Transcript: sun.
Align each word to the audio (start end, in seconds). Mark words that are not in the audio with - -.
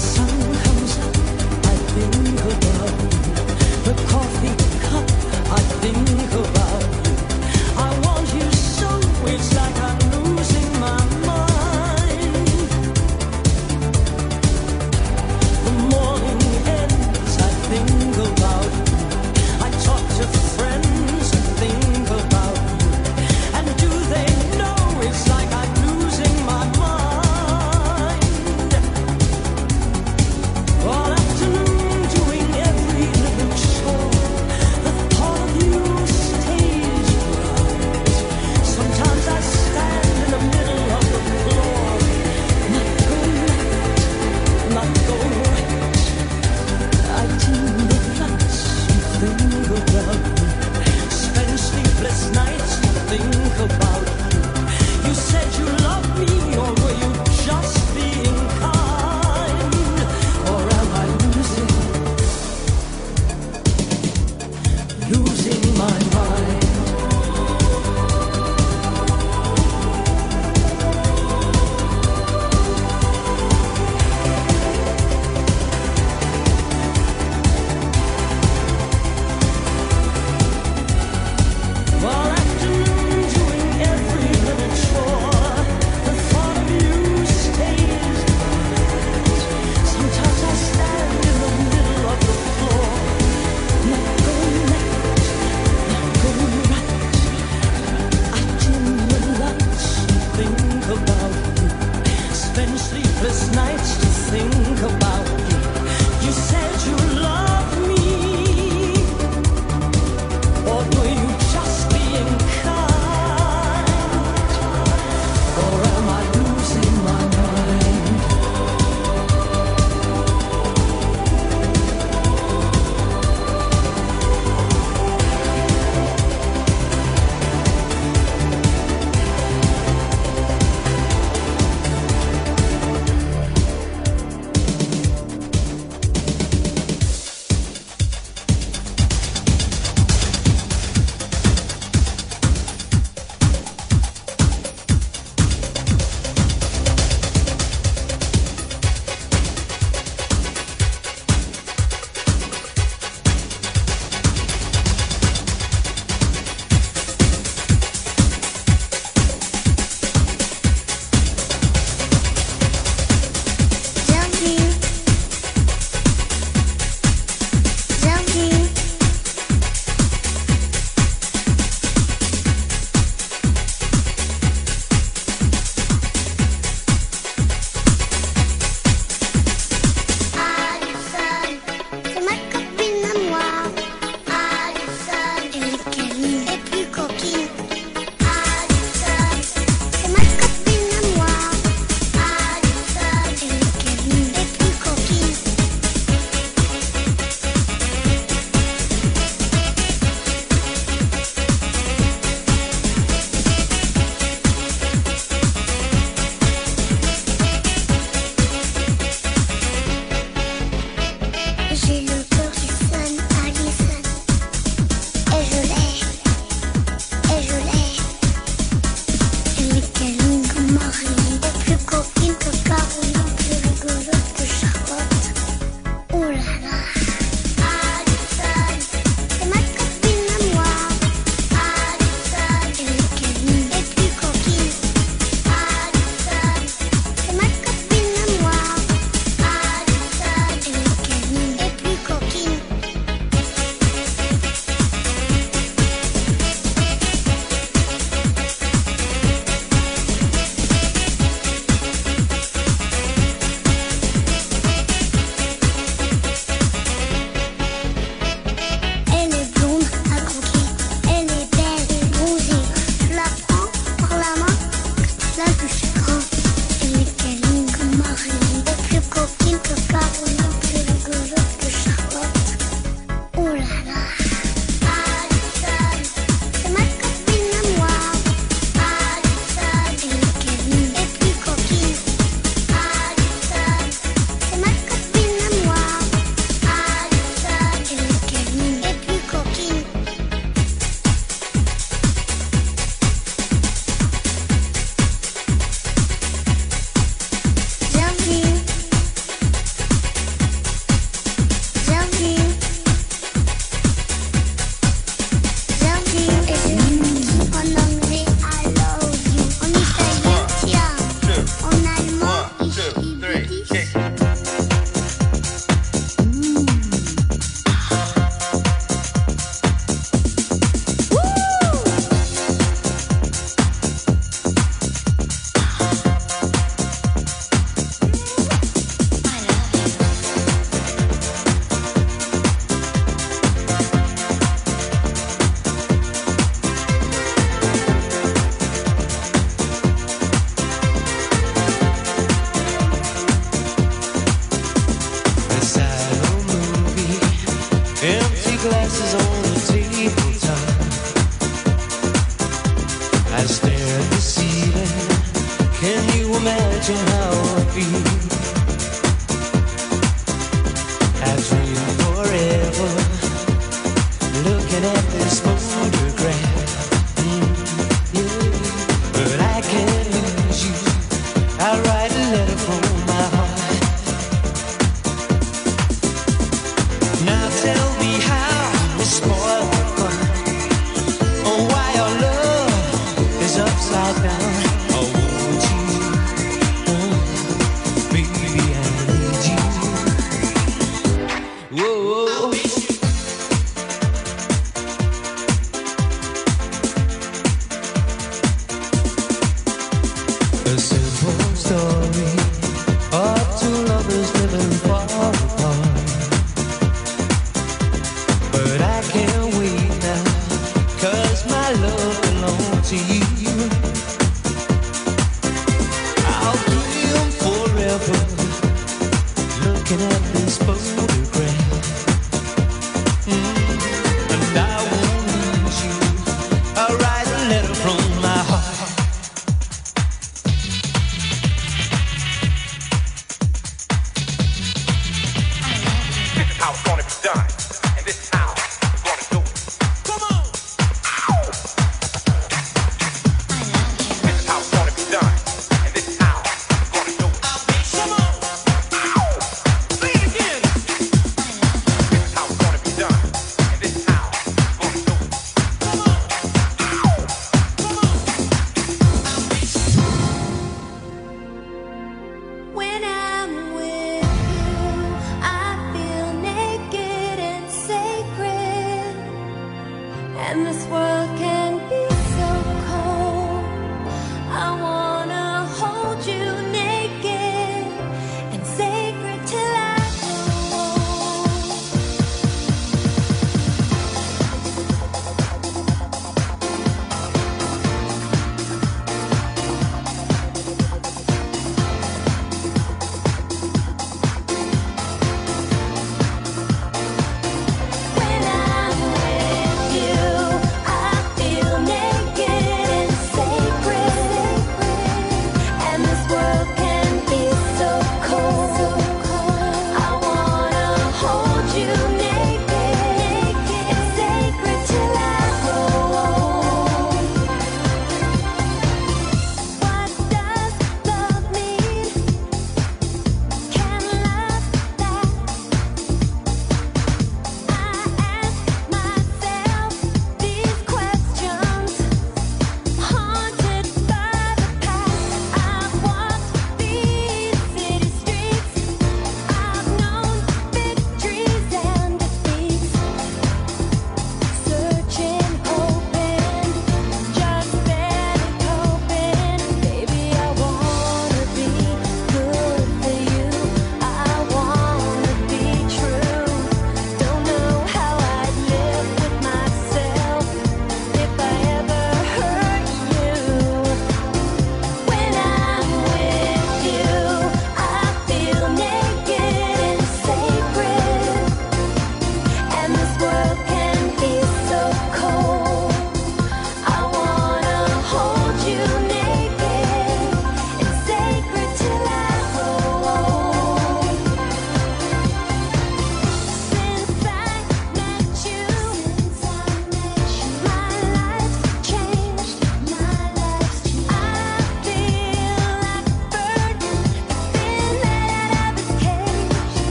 sun. 0.00 0.29